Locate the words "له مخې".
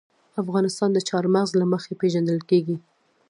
1.61-1.93